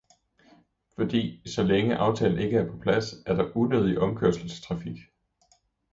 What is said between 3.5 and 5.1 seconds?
unødvendig omkørselstrafik.